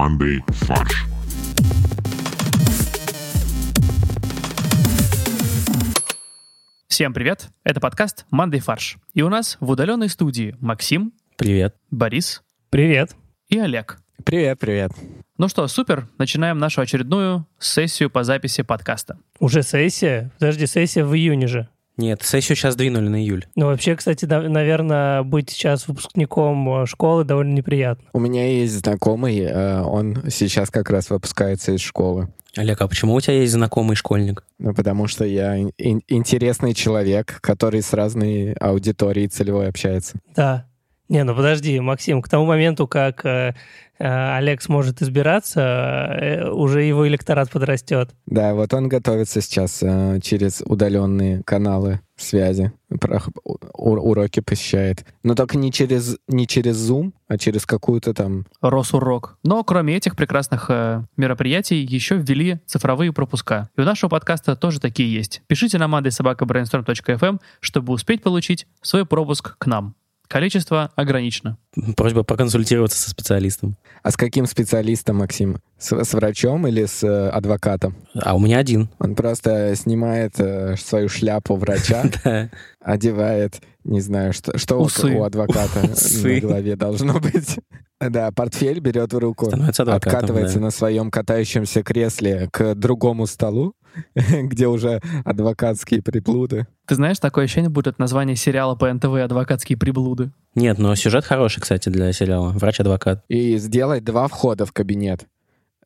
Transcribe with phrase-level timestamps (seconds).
[0.00, 1.04] командой «Фарш».
[6.88, 7.50] Всем привет!
[7.64, 8.96] Это подкаст «Мандай фарш».
[9.12, 11.76] И у нас в удаленной студии Максим, Привет.
[11.90, 13.14] Борис Привет.
[13.50, 13.98] и Олег.
[14.24, 14.92] Привет, привет.
[15.36, 19.18] Ну что, супер, начинаем нашу очередную сессию по записи подкаста.
[19.38, 20.30] Уже сессия?
[20.38, 21.68] Подожди, сессия в июне же.
[21.96, 23.46] Нет, сессию сейчас двинули на июль.
[23.56, 28.04] Ну, вообще, кстати, да, наверное, быть сейчас выпускником э, школы довольно неприятно.
[28.12, 32.28] У меня есть знакомый, э, он сейчас как раз выпускается из школы.
[32.56, 34.44] Олег, а почему у тебя есть знакомый школьник?
[34.58, 40.18] Ну, потому что я ин- ин- интересный человек, который с разной аудиторией целевой общается.
[40.34, 40.66] Да.
[41.10, 43.54] Не, ну подожди, Максим, к тому моменту, как э,
[43.98, 48.10] э, Олег сможет избираться, э, уже его электорат подрастет.
[48.26, 55.04] Да, вот он готовится сейчас э, через удаленные каналы связи, про- у- уроки посещает.
[55.24, 58.46] Но только не через, не через Zoom, а через какую-то там...
[58.60, 59.36] Росурок.
[59.42, 63.68] Но кроме этих прекрасных э, мероприятий еще ввели цифровые пропуска.
[63.76, 65.42] И у нашего подкаста тоже такие есть.
[65.48, 69.96] Пишите на mandaysobakabrainstorm.fm, чтобы успеть получить свой пропуск к нам.
[70.30, 71.58] Количество ограничено.
[71.96, 73.76] Просьба проконсультироваться со специалистом.
[74.04, 75.58] А с каким специалистом, Максим?
[75.76, 77.96] С, с врачом или с э, адвокатом?
[78.14, 78.90] А у меня один.
[79.00, 82.04] Он просто снимает э, свою шляпу врача,
[82.80, 87.58] одевает, не знаю, что, что у- адвоката на голове должно быть.
[88.00, 90.64] Да, портфель берет в руку, Становится адвокатом, откатывается да.
[90.66, 93.74] на своем катающемся кресле к другому столу,
[94.14, 96.66] где уже адвокатские приблуды.
[96.86, 100.32] Ты знаешь, такое ощущение будет название сериала по НТВ «Адвокатские приблуды».
[100.54, 102.50] Нет, но сюжет хороший, кстати, для сериала.
[102.52, 103.22] Врач-адвокат.
[103.28, 105.26] И сделать два входа в кабинет.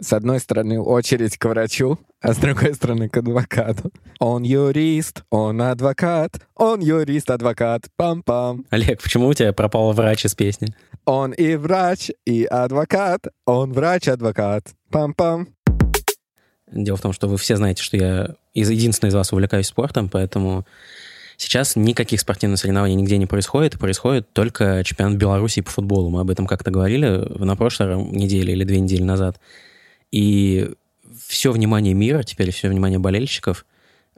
[0.04, 3.90] С одной стороны очередь к врачу, а с другой стороны к адвокату.
[4.20, 8.66] Он юрист, он адвокат, он юрист, адвокат, пам-пам.
[8.68, 10.74] Олег, почему у тебя пропал врач из песни?
[11.06, 15.48] Он и врач, и адвокат, он врач-адвокат, пам-пам.
[16.70, 20.10] Дело в том, что вы все знаете, что я из, единственный из вас увлекаюсь спортом,
[20.10, 20.66] поэтому
[21.38, 26.10] сейчас никаких спортивных соревнований нигде не происходит, происходит только чемпионат Беларуси по футболу.
[26.10, 29.40] Мы об этом как-то говорили на прошлой неделе или две недели назад.
[30.14, 30.70] И
[31.26, 33.66] все внимание мира, теперь все внимание болельщиков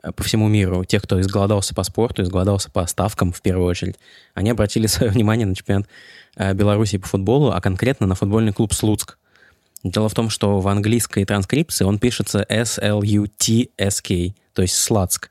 [0.03, 3.97] э, по всему миру, тех, кто изголодался по спорту, изголодался по ставкам в первую очередь,
[4.35, 5.89] они обратили свое внимание на чемпионат
[6.37, 9.17] э, Беларуси по футболу, а конкретно на футбольный клуб «Слуцк».
[9.85, 15.31] Дело в том, что в английской транскрипции он пишется S-L-U-T-S-K, то есть «Слацк».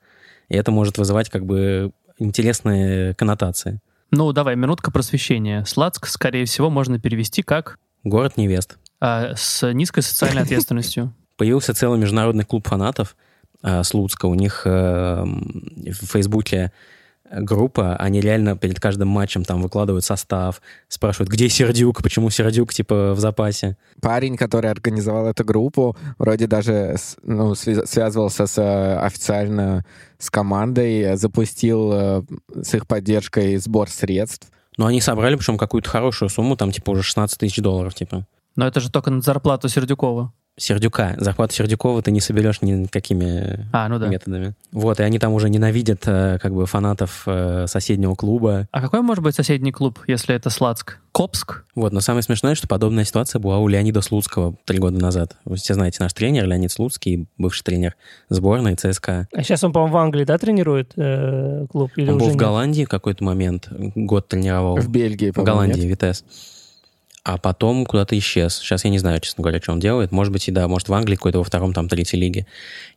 [0.49, 3.81] И это может вызывать как бы интересные коннотации.
[4.09, 5.63] Ну, давай, минутка просвещения.
[5.65, 8.77] Сладск, скорее всего, можно перевести как Город невест.
[8.99, 11.13] А, с низкой социальной ответственностью.
[11.37, 13.15] Появился целый международный клуб фанатов
[13.63, 14.25] э, Слуцка.
[14.27, 16.71] У них м, в Фейсбуке
[17.31, 23.13] группа, они реально перед каждым матчем там выкладывают состав, спрашивают, где Сердюк, почему Сердюк, типа,
[23.13, 23.77] в запасе.
[23.99, 29.83] Парень, который организовал эту группу, вроде даже с- ну, свя- связывался с, э, официально
[30.19, 32.21] с командой, запустил э,
[32.61, 34.47] с их поддержкой сбор средств.
[34.77, 38.25] Но они собрали, причем, какую-то хорошую сумму, там, типа, уже 16 тысяч долларов, типа.
[38.55, 40.31] Но это же только на зарплату Сердюкова.
[40.57, 41.15] Сердюка.
[41.17, 44.07] Зарплату Сердюкова ты не соберешь никакими А, ну да.
[44.07, 44.53] методами.
[44.71, 48.69] Вот, и они там уже ненавидят, э, как бы, фанатов э, соседнего клуба.
[48.71, 50.99] А какой может быть соседний клуб, если это Сладск?
[51.11, 51.65] Копск?
[51.75, 55.35] Вот, но самое смешное, что подобная ситуация была у Леонида Слуцкого три года назад.
[55.43, 57.95] Вы все знаете, наш тренер Леонид Слуцкий, бывший тренер
[58.29, 59.27] сборной ЦСКА.
[59.33, 61.91] А сейчас он, по-моему, в Англии, да, тренирует э, клуб?
[61.97, 62.35] Или Он был в?
[62.37, 64.77] Голландии в какой-то момент, год тренировал.
[64.77, 65.89] В Бельгии, В по-моему, Голландии, нет?
[65.89, 66.23] Витес.
[67.25, 68.55] А потом куда-то исчез.
[68.57, 70.11] Сейчас я не знаю, честно говоря, что он делает.
[70.11, 72.45] Может быть, и да, может, в Англии какой-то во втором, там, третьей лиге.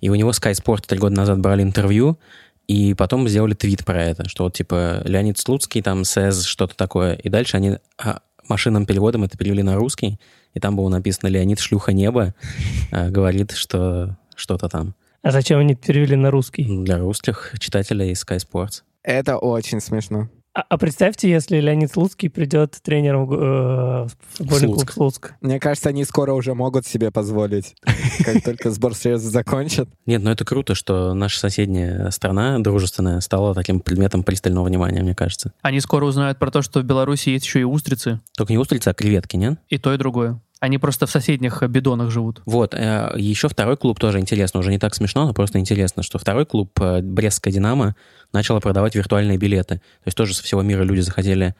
[0.02, 2.18] И у него Sky Sport три года назад брали интервью,
[2.66, 7.14] и потом сделали твит про это, что вот, типа, Леонид Слуцкий там says что-то такое.
[7.14, 10.20] И дальше они а, машинным переводом это перевели на русский,
[10.52, 12.34] и там было написано «Леонид шлюха неба»,
[12.92, 14.94] а, говорит, что что-то там.
[15.22, 16.64] А зачем они перевели на русский?
[16.64, 18.82] Для русских читателей Sky Sports.
[19.02, 20.28] Это очень смешно.
[20.58, 24.92] А, а представьте, если Леонид Слуцкий придет тренером э, в футбольный клуб Слуцк.
[24.92, 25.34] Слуцк.
[25.40, 27.76] Мне кажется, они скоро уже могут себе позволить,
[28.24, 29.88] как только сбор средств закончат.
[30.04, 35.14] Нет, ну это круто, что наша соседняя страна, дружественная, стала таким предметом пристального внимания, мне
[35.14, 35.52] кажется.
[35.62, 38.88] Они скоро узнают про то, что в Беларуси есть еще и устрицы, Только не устрицы,
[38.88, 39.60] а креветки, нет?
[39.68, 40.40] и то, и другое.
[40.60, 42.42] Они просто в соседних бидонах живут.
[42.44, 46.18] Вот, э, еще второй клуб тоже интересно, уже не так смешно, но просто интересно, что
[46.18, 47.94] второй клуб, э, Брестская «Динамо»,
[48.32, 49.76] начала продавать виртуальные билеты.
[49.76, 51.54] То есть тоже со всего мира люди захотели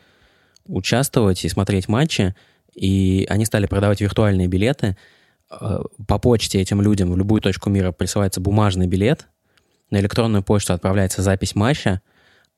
[0.66, 2.34] участвовать и смотреть матчи,
[2.74, 4.96] и они стали продавать виртуальные билеты.
[5.50, 9.28] Э, По почте этим людям в любую точку мира присылается бумажный билет,
[9.90, 12.02] на электронную почту отправляется запись матча,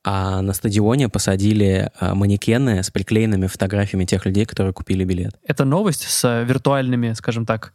[0.03, 5.35] а на стадионе посадили а, манекены с приклеенными фотографиями тех людей, которые купили билет.
[5.45, 7.73] Эта новость с виртуальными, скажем так,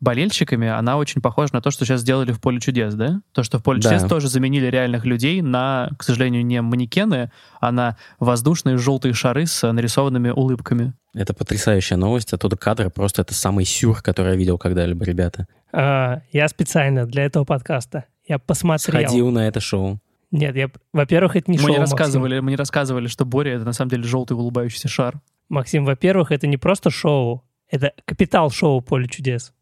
[0.00, 3.22] болельщиками, она очень похожа на то, что сейчас сделали в «Поле чудес», да?
[3.32, 3.90] То, что в «Поле Да.
[3.90, 9.46] чудес» тоже заменили реальных людей на, к сожалению, не манекены, а на воздушные желтые шары
[9.46, 10.94] с нарисованными улыбками.
[11.14, 12.32] Это потрясающая новость.
[12.32, 15.46] Оттуда кадры просто это самый сюр, который я видел когда-либо, ребята.
[15.72, 18.06] А, я специально для этого подкаста.
[18.26, 19.02] Я посмотрел.
[19.02, 20.00] Сходил на это шоу.
[20.32, 21.96] Нет, я, во-первых, это не мы, шоу, не Максим.
[21.96, 25.20] рассказывали, мы не рассказывали, что Боря— это на самом деле желтый улыбающийся шар.
[25.48, 29.52] Максим, во-первых, это не просто шоу, это капитал шоу «Поле чудес».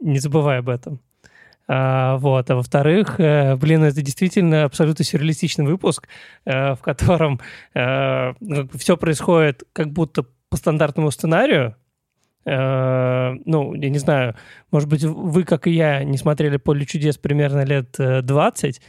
[0.00, 1.00] Не забывай об этом.
[1.66, 2.48] А, вот.
[2.50, 6.08] А во-вторых, э, блин, это действительно абсолютно сюрреалистичный выпуск,
[6.44, 7.40] э, в котором
[7.72, 11.74] все происходит как будто по стандартному сценарию.
[12.46, 14.36] Э, ну, я не знаю,
[14.70, 18.80] может быть, вы, как и я, не смотрели «Поле чудес» примерно лет э, 20,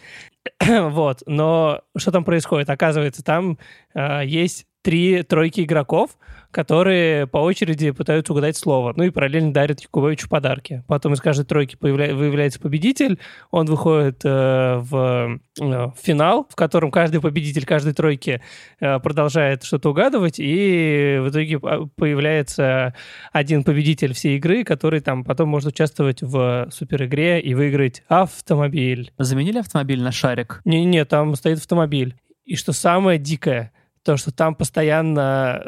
[0.68, 2.70] вот, но что там происходит?
[2.70, 3.58] Оказывается, там
[3.94, 6.12] э, есть три тройки игроков,
[6.52, 10.84] которые по очереди пытаются угадать слово, ну и параллельно дарят Якубовичу подарки.
[10.88, 13.18] Потом из каждой тройки появля- выявляется победитель,
[13.50, 18.44] он выходит э, в, э, финал, в котором каждый победитель каждой тройки
[18.80, 22.94] э, продолжает что-то угадывать, и в итоге по- появляется
[23.34, 29.12] один победитель всей игры, который там потом может участвовать в суперигре и выиграть автомобиль.
[29.18, 30.62] Заменили автомобиль на шарик.
[30.64, 32.14] Не-не, там стоит автомобиль.
[32.46, 33.72] И что самое дикое,
[34.06, 35.62] то, что там постоянно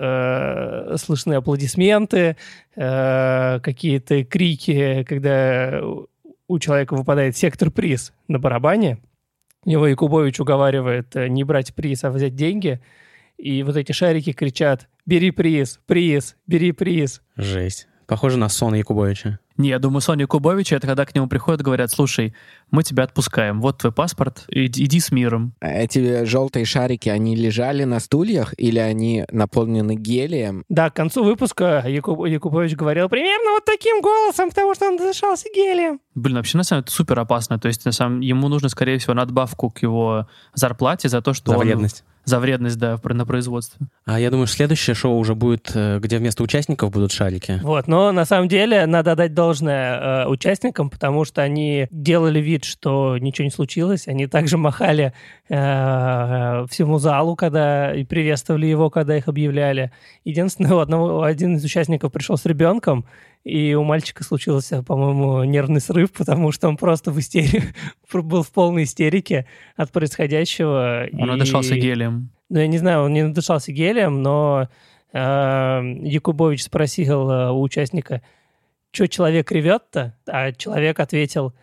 [0.92, 2.38] э, слышны аплодисменты,
[2.75, 5.81] э, какие-то крики, когда
[6.48, 9.00] у человека выпадает сектор-приз на барабане.
[9.66, 12.80] Его Якубович уговаривает э, не брать приз, а взять деньги.
[13.38, 17.24] И вот эти шарики кричат «Бери приз, приз, бери приз».
[17.36, 17.88] Жесть.
[18.06, 19.39] Похоже на сон Якубовича.
[19.57, 22.33] Не, я думаю, Соня Кубовича, это когда к нему приходят, говорят, слушай,
[22.71, 25.54] мы тебя отпускаем, вот твой паспорт, иди, иди с миром.
[25.62, 30.63] Эти желтые шарики, они лежали на стульях или они наполнены гелием?
[30.69, 35.48] Да, к концу выпуска Якуб- Якубович говорил примерно вот таким голосом, потому что он дышался
[35.54, 36.00] гелием.
[36.13, 37.60] Блин, вообще, на самом деле, это супер опасно.
[37.60, 41.51] То есть, на самом ему нужно, скорее всего, надбавку к его зарплате за то, что
[41.51, 42.03] За он- вредность.
[42.27, 43.88] За вредность, да, на производстве.
[44.06, 47.62] А я думаю, следующее шоу уже будет, э, где вместо участников будут шарики.
[47.63, 52.65] Вот, но на самом деле надо отдать должное э, участникам, потому что они делали вид,
[52.65, 54.09] что ничего не случилось.
[54.09, 55.13] Они также махали
[55.47, 59.94] э, всему залу, когда и приветствовали его, когда их объявляли.
[60.25, 63.06] Единственное, у одного, один из участников пришел с ребенком,
[63.47, 67.73] и у мальчика случился, по-моему, нервный срыв, потому что он просто в истерике,
[68.13, 69.47] был в полной истерике
[69.77, 71.07] от происходящего.
[71.13, 72.29] Он и- надышался гелием.
[72.49, 74.67] ну, я не знаю, он не надышался гелием, но
[75.13, 75.17] э,
[76.01, 78.21] Якубович спросил э, у участника,
[78.91, 80.17] что человек ревет-то?
[80.27, 81.53] А человек ответил,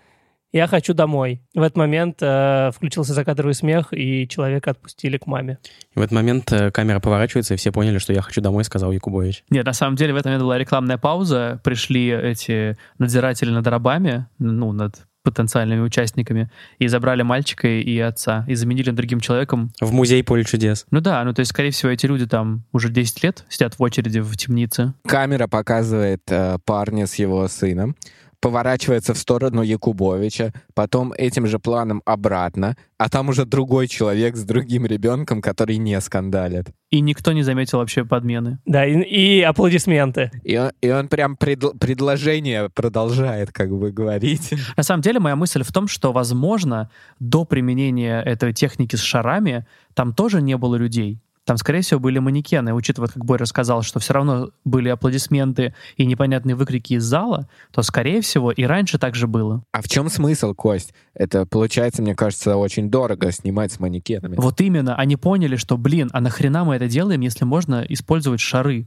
[0.55, 1.43] я хочу домой.
[1.53, 5.59] В этот момент э, включился закадровый смех, и человека отпустили к маме.
[5.97, 8.93] И в этот момент э, камера поворачивается, и все поняли, что я хочу домой, сказал
[8.93, 9.43] Якубович.
[9.51, 14.27] Нет, на самом деле в этот момент была рекламная пауза, пришли эти надзиратели над рабами,
[14.39, 19.73] ну, над потенциальными участниками, и забрали мальчика и отца, и заменили другим человеком.
[19.81, 20.87] В музей поле чудес.
[20.91, 23.83] Ну да, ну то есть, скорее всего, эти люди там уже 10 лет сидят в
[23.83, 24.93] очереди в темнице.
[25.07, 27.97] Камера показывает э, парня с его сыном,
[28.45, 34.45] поворачивается в сторону Якубовича, потом этим же планом обратно, а там уже другой человек с
[34.45, 36.67] другим ребенком, который не скандалит.
[36.91, 38.59] И никто не заметил вообще подмены.
[38.67, 40.31] Да, и, и аплодисменты.
[40.43, 44.53] И он, и он прям предл- предложение продолжает как бы говорить.
[44.77, 49.65] На самом деле, моя мысль в том, что, возможно, до применения этой техники с шарами
[49.95, 51.19] там тоже не было людей.
[51.45, 52.73] Там, скорее всего, были манекены.
[52.73, 57.83] Учитывая, как Боря рассказал, что все равно были аплодисменты и непонятные выкрики из зала, то,
[57.83, 59.63] скорее всего, и раньше так же было.
[59.73, 60.95] А в чем смысл, Кость?
[61.13, 64.37] Это получается, мне кажется, очень дорого снимать с манекенами.
[64.37, 68.87] Вот именно, они поняли, что, блин, а нахрена мы это делаем, если можно использовать шары?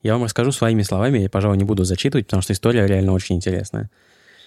[0.00, 3.34] Я вам расскажу своими словами, я, пожалуй, не буду зачитывать, потому что история реально очень
[3.34, 3.90] интересная.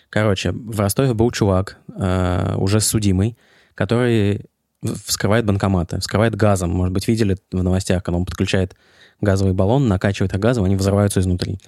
[0.10, 3.38] Короче, в Ростове был чувак, э, уже судимый,
[3.76, 4.46] который
[4.84, 6.72] вскрывает банкоматы, вскрывает газом.
[6.72, 8.76] Может быть, видели в новостях, когда он подключает
[9.20, 11.60] газовый баллон, накачивает их газом, они взрываются изнутри.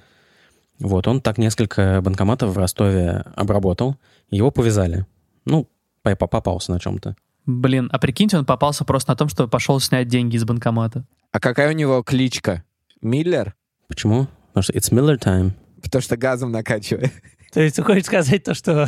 [0.79, 3.95] Вот, он так несколько банкоматов в Ростове обработал,
[4.29, 5.05] его повязали.
[5.45, 5.69] Ну,
[6.01, 7.15] по- попался на чем-то.
[7.45, 11.05] Блин, а прикиньте, он попался просто на том, что пошел снять деньги из банкомата.
[11.31, 12.63] А какая у него кличка?
[13.01, 13.53] Миллер?
[13.87, 14.27] Почему?
[14.47, 15.51] Потому что it's Miller time.
[15.81, 17.11] Потому что газом накачивает.
[17.51, 18.87] То есть ты хочешь сказать то, что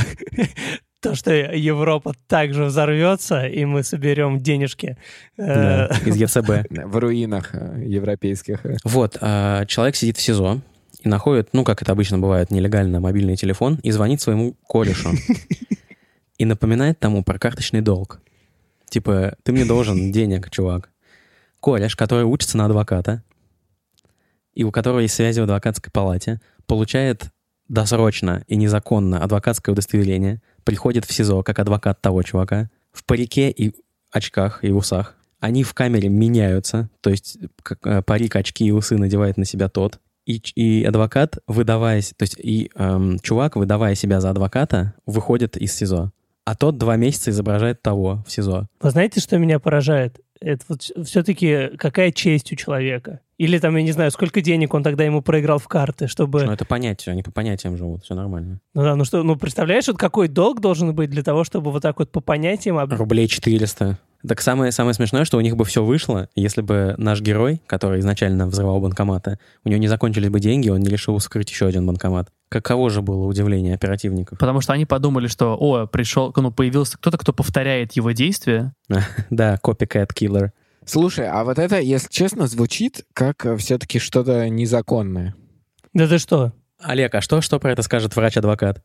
[1.09, 4.97] то, что Европа также взорвется, и мы соберем денежки.
[5.37, 6.67] Да, э, из ЕЦБ.
[6.69, 8.65] В руинах э, европейских.
[8.83, 10.61] Вот, а, человек сидит в СИЗО
[11.01, 15.11] и находит, ну, как это обычно бывает, нелегально мобильный телефон и звонит своему корешу.
[16.37, 18.19] И напоминает тому про карточный долг.
[18.89, 20.89] Типа, ты мне должен денег, чувак.
[21.61, 23.23] Кореш, который учится на адвоката,
[24.53, 27.29] и у которого есть связи в адвокатской палате, получает
[27.67, 33.73] досрочно и незаконно адвокатское удостоверение, приходит в СИЗО как адвокат того чувака, в парике и
[34.11, 35.15] очках и усах.
[35.39, 37.37] Они в камере меняются, то есть
[37.83, 39.99] э, парик, очки и усы надевает на себя тот.
[40.25, 45.71] И, и адвокат, выдаваясь, то есть и эм, чувак, выдавая себя за адвоката, выходит из
[45.73, 46.11] СИЗО.
[46.45, 48.67] А тот два месяца изображает того в СИЗО.
[48.81, 50.19] Вы знаете, что меня поражает?
[50.39, 53.19] Это вот все-таки какая честь у человека?
[53.37, 56.43] Или там, я не знаю, сколько денег он тогда ему проиграл в карты, чтобы...
[56.45, 58.59] Ну, это понятие, они по понятиям живут, все нормально.
[58.73, 61.81] Ну да, ну что, ну представляешь, вот какой долг должен быть для того, чтобы вот
[61.81, 62.77] так вот по понятиям...
[62.77, 63.97] об- Рублей 400.
[64.27, 67.99] Так самое, самое смешное, что у них бы все вышло, если бы наш герой, который
[67.99, 71.85] изначально взрывал банкоматы, у него не закончились бы деньги, он не решил скрыть еще один
[71.85, 72.29] банкомат.
[72.49, 74.39] Каково же было удивление оперативников?
[74.39, 78.73] Потому что они подумали, что, о, пришел, ну, появился кто-то, кто повторяет его действия.
[79.29, 80.51] Да, copycat killer.
[80.85, 85.35] Слушай, а вот это, если честно, звучит как все-таки что-то незаконное.
[85.93, 86.53] Да ты что?
[86.79, 88.83] Олег, а что, что про это скажет врач-адвокат?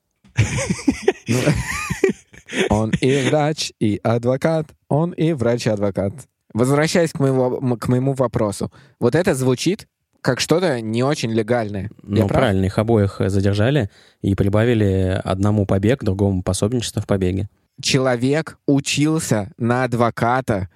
[1.29, 1.39] Ну,
[2.71, 4.69] Он и врач, и адвокат.
[4.89, 6.13] Он и врач, и адвокат.
[6.53, 8.73] Возвращаясь к моему, к моему вопросу.
[8.99, 9.87] Вот это звучит
[10.21, 11.91] как что-то не очень легальное.
[12.03, 12.41] Ну, прав?
[12.41, 13.91] правильно, их обоих задержали
[14.21, 17.49] и прибавили одному побег, другому пособничество в побеге.
[17.81, 20.69] Человек учился на адвоката,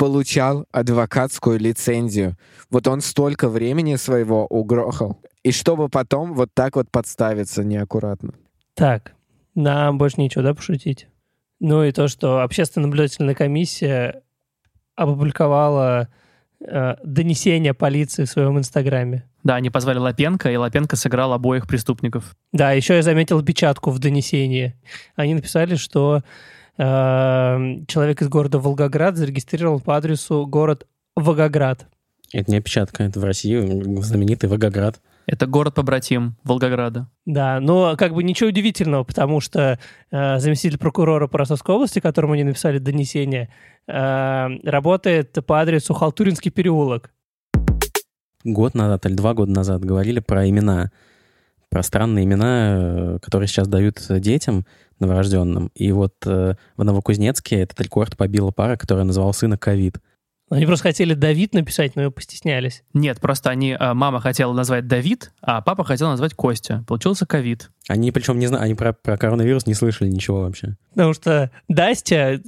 [0.00, 2.38] получал адвокатскую лицензию.
[2.70, 5.20] Вот он столько времени своего угрохал.
[5.42, 8.32] И чтобы потом вот так вот подставиться неаккуратно.
[8.72, 9.12] Так,
[9.54, 11.06] нам больше нечего, да, пошутить?
[11.60, 14.22] Ну и то, что общественная наблюдательная комиссия
[14.96, 16.08] опубликовала
[16.60, 19.28] э, донесение полиции в своем инстаграме.
[19.44, 22.34] Да, они позвали Лапенко, и Лапенко сыграл обоих преступников.
[22.52, 24.74] Да, еще я заметил печатку в донесении.
[25.14, 26.22] Они написали, что
[26.80, 31.86] человек из города Волгоград зарегистрировал по адресу город Волгоград.
[32.32, 33.58] Это не опечатка, это в России
[34.02, 35.00] знаменитый Волгоград.
[35.26, 37.08] Это город-побратим Волгограда.
[37.24, 39.78] Да, но как бы ничего удивительного, потому что
[40.10, 43.48] э, заместитель прокурора по Ростовской области, которому они написали донесение,
[43.86, 47.12] э, работает по адресу Халтуринский переулок.
[48.42, 50.90] Год назад или два года назад говорили про имена,
[51.68, 54.64] про странные имена, э, которые сейчас дают детям
[55.00, 55.70] новорожденным.
[55.74, 59.98] И вот э, в Новокузнецке этот рекорд побила пара, которая называла сына ковид.
[60.50, 62.82] Они просто хотели Давид написать, но постеснялись.
[62.92, 66.84] Нет, просто они, а, мама хотела назвать Давид, а папа хотел назвать Костя.
[66.88, 67.70] Получился ковид.
[67.86, 70.76] Они причем не знают, они про, про коронавирус не слышали ничего вообще.
[70.90, 72.42] Потому что Дастя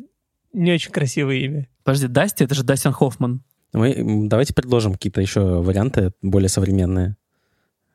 [0.53, 1.69] не очень красивое имя.
[1.85, 3.43] Подожди, Дасти, это же Дастин Хоффман.
[3.73, 7.17] Мы давайте предложим какие-то еще варианты более современные,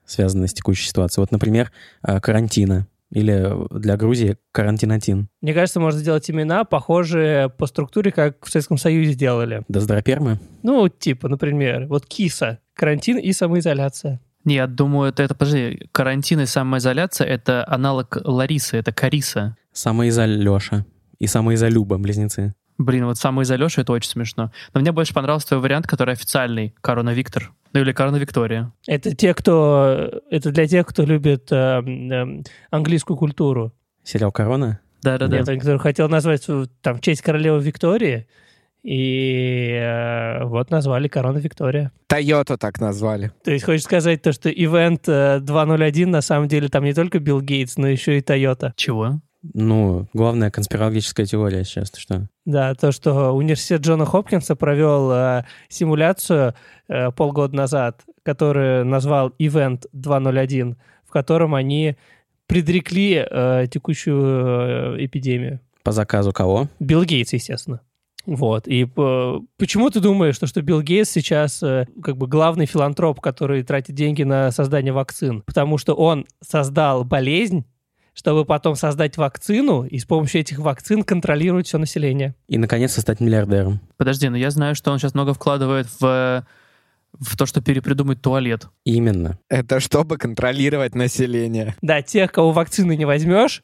[0.05, 1.21] связанные с текущей ситуацией.
[1.21, 1.71] Вот, например,
[2.01, 2.87] э, карантина.
[3.11, 5.29] Или для Грузии карантинатин.
[5.41, 9.63] Мне кажется, можно сделать имена, похожие по структуре, как в Советском Союзе делали.
[9.67, 10.39] Доздропермы.
[10.63, 12.59] Ну, типа, например, вот КИСа.
[12.73, 14.19] Карантин и самоизоляция.
[14.43, 19.57] Нет, думаю, это, это, подожди, карантин и самоизоляция— это аналог Ларисы, это Кариса.
[19.73, 20.85] Самоизоль Леша.
[21.19, 22.53] И самоизолюба, близнецы.
[22.77, 24.51] Блин, вот самоизолеша— это очень смешно.
[24.73, 26.75] Но мне больше понравился твой вариант, который официальный.
[26.79, 27.51] Корона Виктор.
[27.74, 28.71] Ну или Корона Виктория.
[28.88, 30.21] Это те, кто...
[30.29, 33.74] Это для тех, кто любит э, э, английскую культуру.
[34.03, 34.79] Сериал «Корона».
[35.03, 35.38] Да-да-да.
[35.38, 38.27] Нет, который хотел назвать свою, там в честь королевы Виктории.
[38.83, 41.91] И э, вот назвали Корона Виктория.
[42.07, 43.31] Тойоту так назвали.
[43.43, 47.19] То есть хочешь сказать то, что ивент э, 201 на самом деле там не только
[47.19, 48.74] Билл Гейтс, но еще и Тойота.
[48.77, 49.19] Чего?
[49.53, 52.27] Ну, главная конспирологическая теория сейчас, ты что?
[52.46, 56.56] Да, то, что университет Джона Хопкинса провел э, симуляцию
[56.88, 61.98] э, полгода назад, которую назвал Event 201, в котором они
[62.48, 65.60] предрекли э, текущую э, эпидемию.
[65.84, 66.67] По заказу кого?
[66.79, 67.82] Билл Гейтс, естественно.
[68.25, 68.67] Вот.
[68.67, 73.22] И э, почему ты думаешь, что, что Билл Гейтс сейчас э, как бы главный филантроп,
[73.22, 75.44] который тратит деньги на создание вакцин?
[75.44, 77.65] Потому что он создал болезнь,
[78.17, 82.33] чтобы потом создать вакцину и с помощью этих вакцин контролировать все население.
[82.47, 83.79] И, наконец-то, стать миллиардером.
[83.95, 86.43] Подожди, но я знаю, что он сейчас много вкладывает в,
[87.13, 88.69] в то, что перепридумать туалет.
[88.86, 89.38] Именно.
[89.50, 91.75] Это чтобы контролировать население.
[91.83, 93.62] Да, тех, кого вакцины не возьмешь,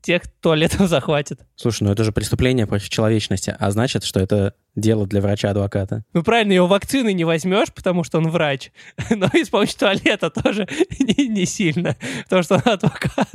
[0.00, 1.40] тех туалетов захватит.
[1.56, 6.04] Слушай, ну это же преступление против человечности, а значит, что это дело для врача-адвоката.
[6.12, 8.70] Ну, правильно, его вакцины не возьмешь, потому что он врач,
[9.10, 10.68] но и с помощью туалета тоже
[11.00, 13.26] не, не сильно, потому что он адвокат.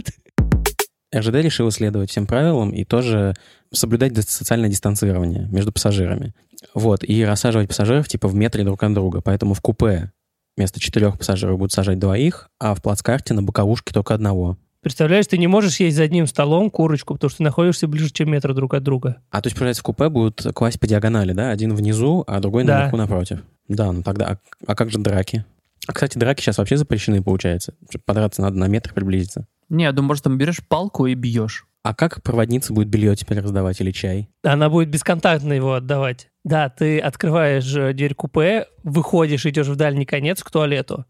[1.17, 3.33] РЖД решил следовать всем правилам и тоже
[3.73, 6.33] соблюдать социальное дистанцирование между пассажирами.
[6.73, 9.21] Вот, и рассаживать пассажиров типа в метре друг от друга.
[9.21, 10.11] Поэтому в купе
[10.55, 14.57] вместо четырех пассажиров будут сажать двоих, а в плацкарте на боковушке только одного.
[14.81, 18.31] Представляешь, ты не можешь есть за одним столом курочку, потому что ты находишься ближе, чем
[18.31, 19.17] метр друг от друга.
[19.31, 21.51] А то есть, получается, в купе будут класть по диагонали, да?
[21.51, 22.77] Один внизу, а другой Да.
[22.77, 23.43] наверху напротив.
[23.67, 24.25] Да, ну тогда...
[24.27, 25.45] А, а как же драки?
[25.87, 27.73] А, кстати, драки сейчас вообще запрещены, получается.
[28.05, 29.47] Подраться надо на метр приблизиться.
[29.69, 31.65] Не, я думаю, может, там берешь палку и бьешь.
[31.83, 34.29] А как проводница будет белье теперь раздавать или чай?
[34.43, 36.29] Она будет бесконтактно его отдавать.
[36.43, 41.05] Да, ты открываешь э, дверь купе, выходишь, идешь в дальний конец к туалету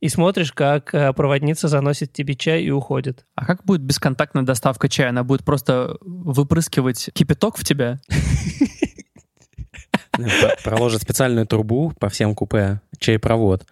[0.00, 3.24] и смотришь, как э, проводница заносит тебе чай и уходит.
[3.36, 5.10] А как будет бесконтактная доставка чая?
[5.10, 8.00] Она будет просто выпрыскивать кипяток в тебя?
[10.12, 13.66] Про- Проложит специальную трубу по всем купе, чайпровод.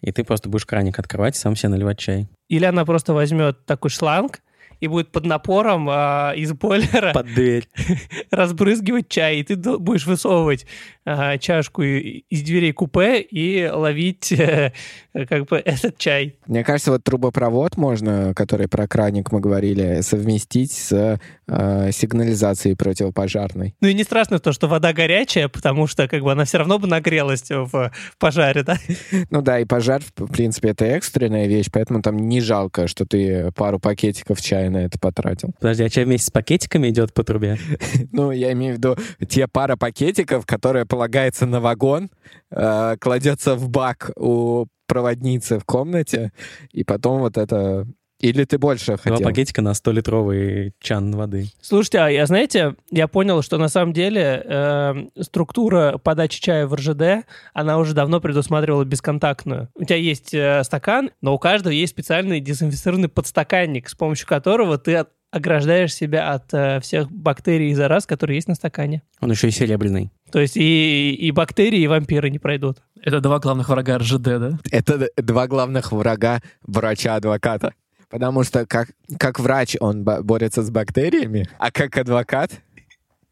[0.00, 2.28] И ты просто будешь краник открывать и сам себе наливать чай.
[2.48, 4.40] Или она просто возьмет такой шланг
[4.80, 7.68] и будет под напором а, из бойлера Под дверь.
[8.30, 10.66] разбрызгивать чай, и ты будешь высовывать
[11.06, 14.72] а, чашку из дверей купе и ловить э,
[15.12, 16.36] как бы этот чай.
[16.46, 23.74] Мне кажется, вот трубопровод можно, который про краник мы говорили, совместить с э, сигнализацией противопожарной.
[23.80, 26.78] Ну и не страшно то, что вода горячая, потому что как бы она все равно
[26.78, 28.76] бы нагрелась в, в пожаре, да?
[29.30, 33.50] Ну да, и пожар, в принципе, это экстренная вещь, поэтому там не жалко, что ты
[33.52, 35.50] пару пакетиков чая на это потратил.
[35.60, 37.58] Подожди, а чай вместе с пакетиками идет по трубе?
[38.12, 38.96] Ну, я имею в виду
[39.28, 42.10] те пара пакетиков, которые полагается на вагон,
[42.50, 46.32] э, кладется в бак у проводницы в комнате,
[46.70, 47.86] и потом вот это...
[48.20, 49.26] Или ты больше Два хотел?
[49.26, 51.48] пакетика на 100-литровый чан воды.
[51.60, 56.74] Слушайте, а я, знаете, я понял, что на самом деле э, структура подачи чая в
[56.74, 59.68] РЖД, она уже давно предусматривала бесконтактную.
[59.74, 64.78] У тебя есть э, стакан, но у каждого есть специальный дезинфицированный подстаканник, с помощью которого
[64.78, 69.02] ты от- ограждаешь себя от э, всех бактерий и зараз, которые есть на стакане.
[69.20, 70.10] Он еще и серебряный.
[70.30, 72.78] То есть и, и бактерии, и вампиры не пройдут.
[73.02, 74.58] Это два главных врага РЖД, да?
[74.70, 77.74] Это два главных врага врача-адвоката.
[78.14, 82.52] Потому что как, как врач он бо- борется с бактериями, а как адвокат...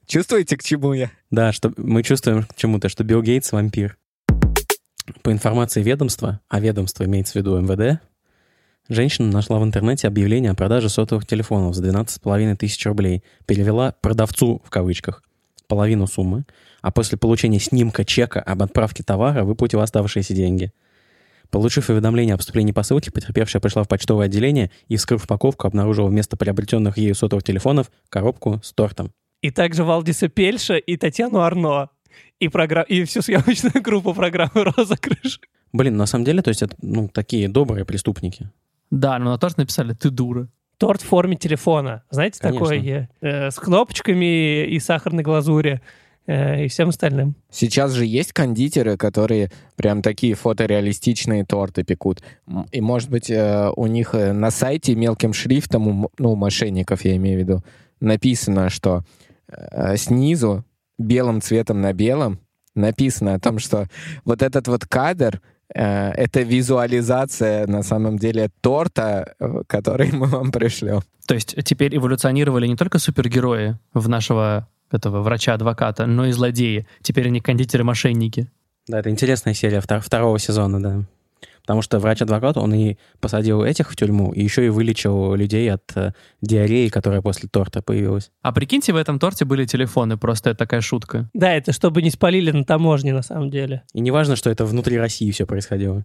[0.09, 1.13] Чувствуете, к чему я?
[1.31, 3.97] Да, что мы чувствуем к чему-то, что Билл Гейтс вампир.
[5.23, 8.03] По информации ведомства, а ведомство имеется в виду МВД,
[8.89, 14.63] женщина нашла в интернете объявление о продаже сотовых телефонов за 12,5 тысяч рублей, перевела продавцу,
[14.65, 15.23] в кавычках,
[15.69, 16.45] половину суммы,
[16.81, 20.73] а после получения снимка чека об отправке товара выплатила оставшиеся деньги.
[21.53, 26.39] Получив уведомление о поступлении посылки, потерпевшая пришла в почтовое отделение и, вскрыв упаковку, обнаружила вместо
[26.39, 29.13] приобретенных ею сотовых телефонов коробку с тортом.
[29.43, 31.91] И также Валдиса Пельша и Татьяну Арно.
[32.41, 32.81] И, програ...
[32.81, 35.41] и всю съемочную группу программы «Розыгрыш».
[35.75, 38.49] Блин, на самом деле, то есть это, ну, такие добрые преступники.
[38.91, 40.49] Да, но на торт написали «ты дура».
[40.79, 42.03] Торт в форме телефона.
[42.09, 42.67] Знаете, Конечно.
[42.67, 43.11] такое?
[43.21, 45.83] э, с кнопочками и сахарной глазури.
[46.27, 47.35] Э, и всем остальным.
[47.51, 52.23] Сейчас же есть кондитеры, которые прям такие фотореалистичные торты пекут.
[52.71, 57.17] И, может быть, э, у них э, на сайте мелким шрифтом, ну, у мошенников, я
[57.17, 57.65] имею в виду,
[58.01, 59.05] написано, что
[59.97, 60.65] снизу
[60.99, 62.41] белым цветом на белом
[62.75, 63.87] написано о том, что
[64.25, 69.35] вот этот вот кадр это визуализация на самом деле торта,
[69.67, 71.03] который мы вам пришлем.
[71.27, 76.87] То есть теперь эволюционировали не только супергерои в нашего этого врача-адвоката, но и злодеи.
[77.03, 78.51] Теперь они кондитеры-мошенники.
[78.87, 81.05] Да, это интересная серия втор- второго сезона, да.
[81.63, 85.85] Потому что врач-адвокат, он и посадил этих в тюрьму, и еще и вылечил людей от
[85.95, 88.33] э, диареи, которая после торта появилась.
[88.43, 91.31] А прикиньте, в этом торте были телефоны, просто это такая шутка.
[91.35, 93.85] Да, это чтобы не спалили на таможне, на самом деле.
[93.95, 96.05] И не важно, что это внутри России все происходило.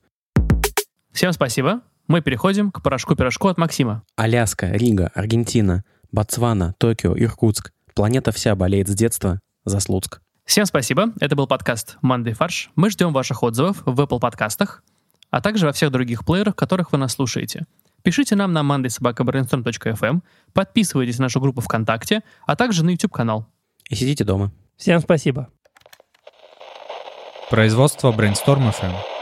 [1.12, 1.82] Всем спасибо.
[2.08, 4.04] Мы переходим к порошку-пирожку от Максима.
[4.16, 7.74] Аляска, Рига, Аргентина, Ботсвана, Токио, Иркутск.
[7.98, 10.22] Планета вся болеет с детства за Слуцк.
[10.46, 11.14] Всем спасибо.
[11.20, 12.70] Это был подкаст «Мандай фарш».
[12.76, 14.84] Мы ждем ваших отзывов в Apple подкастах,
[15.32, 17.66] а также во всех других плеерах, которых вы нас слушаете.
[18.04, 20.22] Пишите нам на mandaysobakabrainstorm.fm,
[20.54, 23.48] подписывайтесь на нашу группу ВКонтакте, а также на YouTube-канал.
[23.90, 24.52] И сидите дома.
[24.76, 25.50] Всем спасибо.
[27.50, 29.17] Производство Brainstorm FM.